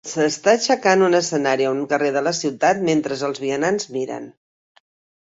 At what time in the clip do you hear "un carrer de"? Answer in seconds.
1.73-2.23